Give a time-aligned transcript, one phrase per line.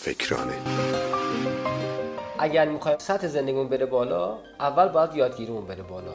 [0.00, 0.58] فکرانه.
[2.38, 6.12] اگر می‌خوایم سطح زندگیمون بره بالا اول باید یادگیریمون بره بالا.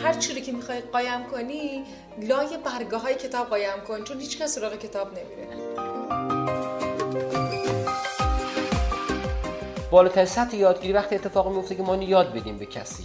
[0.00, 1.84] هر چیزی که می‌خوای قایم کنی
[2.22, 5.56] لای برگاه های کتاب قایم کن چون هیچ کس سراغ کتاب نمیره.
[9.90, 13.04] بالاترین سطح یادگیری وقتی اتفاق میفته که ما اینو یاد بدیم به کسی.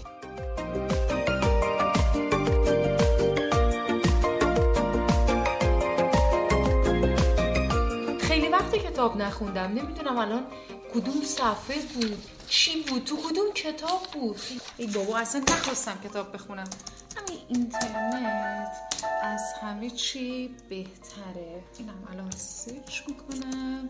[8.70, 10.46] وقت کتاب نخوندم نمی‌دونم الان
[10.93, 14.39] کدوم صفحه بود چی بود تو کدوم کتاب بود؟
[14.77, 16.69] ای بابا اصلا نخواستم کتاب بخونم.
[17.18, 18.75] همین اینترنت
[19.24, 21.63] از همه چی بهتره.
[21.79, 23.87] اینم الان سرچ می‌کنم.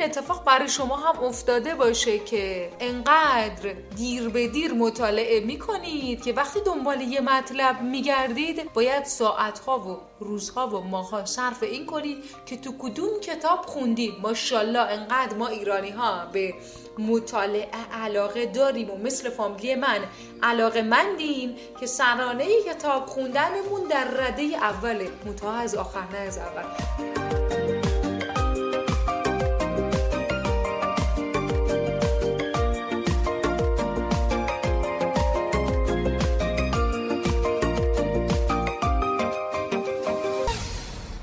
[0.00, 6.32] این اتفاق برای شما هم افتاده باشه که انقدر دیر به دیر مطالعه می‌کنید که
[6.32, 12.56] وقتی دنبال یه مطلب میگردید باید ساعتها و روزها و ماهها صرف این کنید که
[12.56, 16.54] تو کدوم کتاب خوندیم ماشاءالله انقدر ما ایرانی ها به
[16.98, 20.00] مطالعه علاقه داریم و مثل فامیلی من
[20.42, 27.09] علاقه مندیم که سرانه کتاب خوندنمون در رده اوله متا از آخر نه از اول.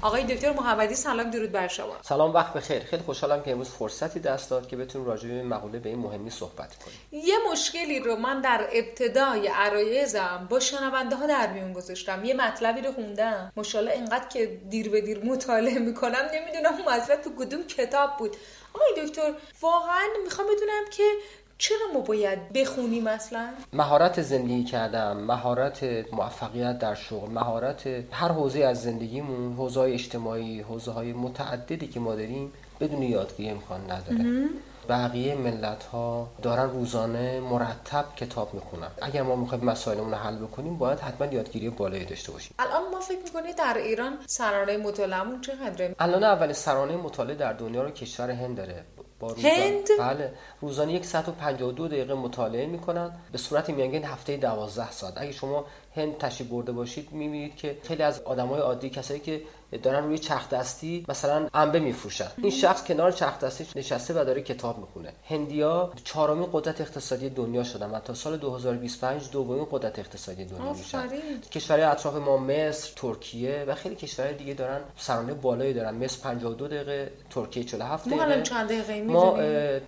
[0.02, 1.95] آقای دکتر محمدی سلام درود بر شما.
[2.02, 2.80] سلام وقت بخیر.
[2.80, 6.30] خیلی خوشحالم که امروز فرصتی دست داد که بتونیم راجع به مقوله به این مهمی
[6.30, 6.98] صحبت کنیم.
[7.12, 12.26] یه مشکلی رو من در ابتدای عرایزم با شنونده ها در میون گذاشتم.
[12.26, 13.52] یه مطلبی رو خوندم.
[13.56, 18.36] ماشاءالله انقدر که دیر به دیر مطالعه می‌کنم نمی‌دونم اون مطلب تو کدوم کتاب بود.
[18.73, 21.04] آقای دکتر واقعا می‌خوام بدونم که
[21.58, 25.83] چرا ما باید بخونیم اصلا؟ مهارت زندگی کردن مهارت
[26.14, 31.99] موفقیت در شغل مهارت هر حوزه از زندگیمون حوزه های اجتماعی حوزه های متعددی که
[31.99, 34.49] ما داریم بدون یادگیری امکان نداره.
[34.89, 38.87] بقیه ملت ها دارن روزانه مرتب کتاب می‌خونن.
[39.02, 42.55] اگر ما می‌خوایم مسائلمون رو حل بکنیم باید حتما یادگیری بالایی داشته باشیم.
[42.59, 47.83] الان ما فکر می‌کنید در ایران سرانه مطالعهمون چقدره؟ الان اول سرانه مطالعه در دنیا
[47.83, 48.83] رو کشور هند داره.
[49.20, 49.52] با روزان...
[49.52, 50.33] هند؟ بله.
[50.61, 53.11] روزانه 152 دقیقه مطالعه می‌کنن.
[53.32, 55.14] به صورت میانگین هفته 12 ساعت.
[55.17, 59.42] اگه شما هند تشریف برده باشید می‌بینید که خیلی از آدمای عادی کسایی که
[59.83, 62.28] دارن روی چرخ دستی مثلا انبه میفروشن.
[62.38, 65.14] این شخص کنار چرخ دستی نشسته و داره کتاب می‌خونه.
[65.30, 71.08] هندیا چهارمین قدرت اقتصادی دنیا شدن و تا سال 2025 دومین قدرت اقتصادی دنیا میشن.
[71.52, 75.95] کشورهای اطراف ما مصر ترکیه و خیلی کشورهای دیگه دارن سرانه بالایی دارن.
[75.95, 78.32] مصر 52 دقیقه ترکیه 47 ما دقیقه.
[78.32, 79.38] الان چند دقیقه ما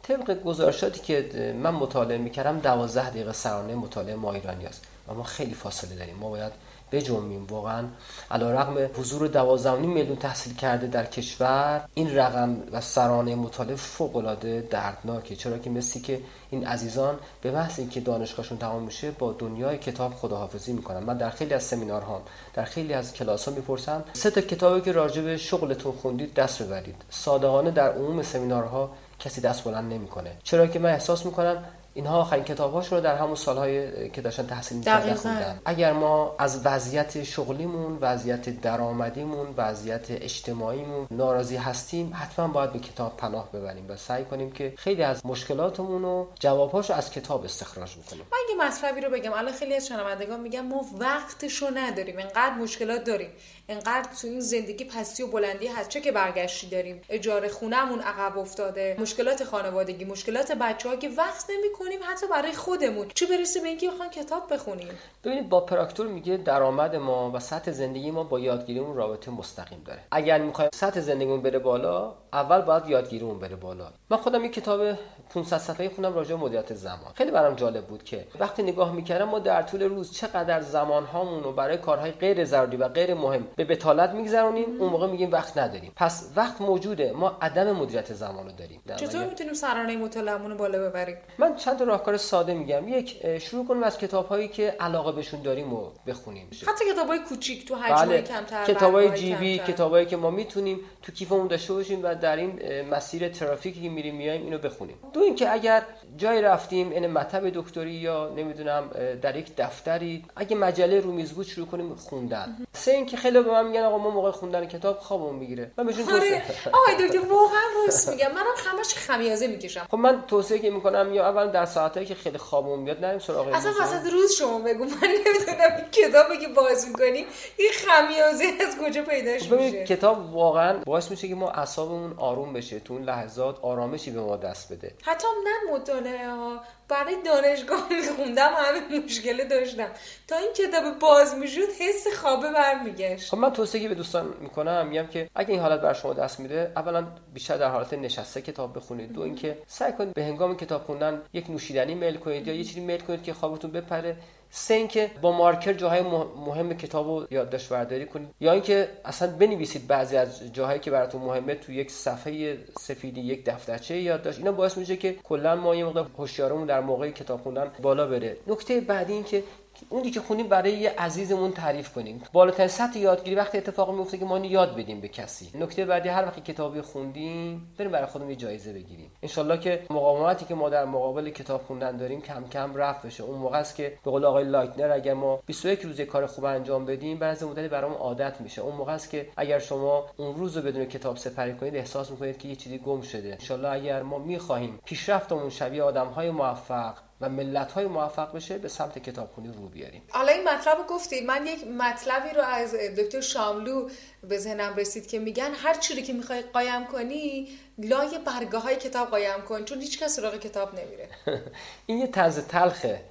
[0.04, 5.24] طبق گزارشاتی که من مطالعه می‌کردم 12 دقیقه سرانه مطالعه ما ایرانی است و ما
[5.24, 6.16] خیلی فاصله داریم.
[6.16, 6.52] ما باید
[6.92, 7.48] بجنبیم.
[7.48, 7.86] واقعا
[8.32, 14.16] علا رقم حضور 12 میلیون تحصیل کرده در کشور این رقم و سرانه مطالعه فوق
[14.16, 15.36] العاده دردناکه.
[15.36, 20.14] چرا که مثلی که این عزیزان به محض اینکه دانشگاهشون تمام میشه با دنیای کتاب
[20.14, 21.00] خداحافظی می‌کنن.
[21.00, 22.22] من در خیلی از سمینارها
[22.54, 26.62] در خیلی از کلاس ها می‌پرسم سه تا کتابی که راجع به شغلتون خوندید دست
[26.62, 26.96] ببرید.
[27.10, 30.32] صادقانه در عموم سمینارها کسی دست بلند نمی‌کنه.
[30.44, 31.64] چرا که من احساس می‌کنم
[32.00, 35.14] اینها آخرین کتابهاشون رو در همون سالهای که داشتن تحصیل می‌کردن.
[35.14, 35.62] خوندن.
[35.66, 43.18] اگر ما از وضعیت شغلیمون وضعیت درآمدیمون وضعیت اجتماعیمون ناراضی هستیم حتما باید به کتاب
[43.18, 47.96] پناه ببریم و سعی کنیم که خیلی از مشکلاتمون رو جوابهاش رو از کتاب استخراج
[47.98, 48.24] بکنیم.
[48.32, 49.34] من یه مطلبی رو بگم.
[49.34, 52.20] الان خیلی از شنوندگان میگن ما وقتشو نداریم.
[52.20, 53.30] انقدر مشکلات داریم.
[53.70, 55.90] انقدر تو این زندگی پستی و بلندی هست.
[55.90, 57.02] چه که برگشتی داریم.
[57.10, 58.96] اجاره خونهمون عقب افتاده.
[59.00, 63.08] مشکلات خانوادگی مشکلات بچه ها که وقت نمی کنیم حتی برای خودمون.
[63.16, 64.90] چه برسه به اینکه بخوایم کتاب بخونیم؟
[65.24, 70.00] ببینید با پراکتور میگه درآمد ما و سطح زندگی ما با یادگیریمون رابطه مستقیم داره.
[70.12, 73.88] اگر می‌خوایم سطح زندگیمون بره بالا اول باید یادگیریمون بره بالا.
[74.10, 74.98] من خودم یک کتاب
[75.34, 77.12] 500 صفحه‌ای خوندم راجع به مدیریت زمان.
[77.16, 81.44] خیلی برام جالب بود که وقتی نگاه می‌کردم ما در طول روز چقدر زمان هامون
[81.44, 85.58] رو برای کارهای غیر ضروری و غیر مهم به بتالت میگذرونیم اون موقع میگیم وقت
[85.58, 85.92] نداریم.
[85.96, 88.82] پس وقت موجوده ما عدم مدیریت زمان رو داریم.
[88.98, 92.88] چطور می‌تونیم سرانه مطالعهمون رو بالا ببریم؟ من چند تا راهکار ساده میگم.
[92.88, 96.50] یک شروع کنیم از کتاب هایی که علاقه بهشون داریم و بخونیم.
[96.68, 98.22] حتی کتاب های کوچیک تو حجم بله.
[98.22, 102.36] کمتر کتاب های جیبی کتاب هایی که ما می‌تونیم تو کیفمون داشته باشیم و در
[102.36, 104.98] این مسیر ترافیکی که میریم میایم اینو بخونیم.
[105.14, 105.84] دو اینکه اگر
[106.18, 108.90] جای رفتیم این مطب دکتری یا نمی‌دونم
[109.22, 112.58] در یک دفتری اگه مجله رو میز بود شروع کنیم خوندن.
[112.74, 115.72] سه اینکه خیلی به من میگن آقا ما موقع خوندن کتاب خوابمون می‌گیره.
[115.78, 116.44] من بهشون آره.
[116.74, 118.32] آقای دکتر واقعا راست میگم.
[118.32, 119.88] منم همش خمیازه می‌کشم.
[119.92, 123.48] خب من توصیه که می‌کنم یا اول در ساعتایی که خیلی خوابمون میاد نریم سراغ
[123.48, 124.84] اصلا وسط روز شما بگو.
[124.84, 127.26] من نمی‌دونم این کتابی که باز می‌کنی
[127.58, 132.80] این خمیازه از کجا پیداش میشه؟ کتاب واقعا باعث میشه که ما اعصابمون آروم بشه
[132.80, 134.92] تو اون لحظات آرامشی به ما دست بده.
[135.04, 139.88] حتی نه مطالعه ها برای دانشگاه میخوندم همه مشکل داشتم.
[140.28, 143.30] تا این کتاب باز می‌شد حس خوابه برمیگشت.
[143.30, 146.72] خب من توصیه به دوستان می‌کنم میگم که اگه این حالت بر شما دست میده
[146.76, 149.14] اولا بیشتر در حالت نشسته کتاب بخونید.
[149.14, 152.80] دو اینکه سعی کنید به هنگام کتاب خوندن یک نوشیدنی میل کنید یا یه چیزی
[152.80, 154.18] میل کنید که خوابتون بپره
[154.52, 156.02] سه اینکه با مارکر جاهای
[156.46, 158.30] مهم کتاب رو یادداشت برداری کنید.
[158.40, 163.46] یا اینکه اصلا بنویسید بعضی از جاهایی که براتون مهمه تو یک صفحه سفیدی یک
[163.46, 164.38] دفترچه یادداشت.
[164.38, 168.38] اینا باعث میشه که کلا ما یه مقدار هوشیارمون در موقع کتاب خوندن بالا بره.
[168.48, 169.44] نکته بعدی این که
[169.90, 172.24] اونی که خوندیم برای یه عزیزمون تعریف کنیم.
[172.34, 175.52] بالاترین سطح یادگیری وقتی اتفاق میفته که ما اینو یاد بدیم به کسی.
[175.60, 179.12] نکته بعدی هر وقت کتابی خوندیم بریم برای خودمون یه جایزه بگیریم.
[179.24, 183.24] انشالله که مقاومتی که ما در مقابل کتاب خوندن داریم کم کم رفع بشه.
[183.24, 186.86] اون موقع است که به قول آقای لایتنر اگر ما 21 روز کار خوب انجام
[186.86, 188.62] بدیم بعد از مدتی برام عادت میشه.
[188.62, 192.38] اون موقع است که اگر شما اون روز رو بدون کتاب سپری کنید احساس می‌کنید
[192.38, 193.32] که یه چیزی گم شده.
[193.32, 199.00] انشالله اگر ما می‌خواهیم پیشرفتمون شبیه آدمهای موفق و ملت های موفق بشه به سمت
[199.00, 200.02] کتابخونی رو بیاریم.
[200.10, 203.90] حالا این مطلب گفتی من یک مطلبی رو از دکتر شاملو
[204.24, 207.48] به ذهنم رسید که میگن هر چیزی که می‌خوای قایم کنی
[207.78, 211.10] لای برگه های کتاب قایم کن چون هیچ کس سراغ کتاب نمیره.
[211.88, 213.02] این یه طنز تلخه.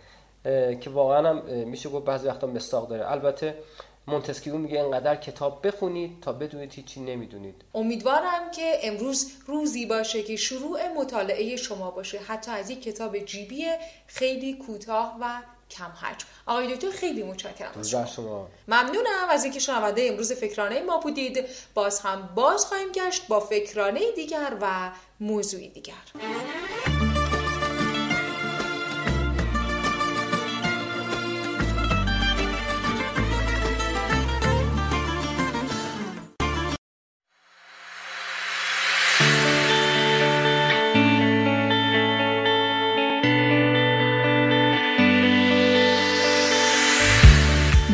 [0.81, 3.11] که واقعا هم میشه گفت بعضی وقتا مستاق داره.
[3.11, 3.55] البته
[4.07, 7.55] مونتسکیو میگه انقدر کتاب بخونید تا بدونید هیچی نمی‌دونید.
[7.75, 12.19] امیدوارم که امروز روزی باشه که شروع مطالعه شما باشه.
[12.19, 13.67] حتی از یک کتاب جیبی
[14.07, 16.27] خیلی کوتاه و کم حجم.
[16.47, 18.49] آقای دکتر خیلی متشکرم از شما.
[18.69, 21.45] ممنونم از اینکه شنونده امروز فکرانه ما بودید.
[21.75, 24.91] باز هم باز خواهیم گشت با فکرانه دیگر و
[25.21, 25.95] موضوعی دیگر.